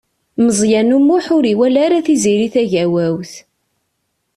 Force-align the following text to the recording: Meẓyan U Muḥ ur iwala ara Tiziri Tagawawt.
Meẓyan 0.43 0.95
U 0.97 0.99
Muḥ 1.07 1.25
ur 1.37 1.45
iwala 1.53 1.79
ara 1.85 2.05
Tiziri 2.05 2.47
Tagawawt. 2.53 3.33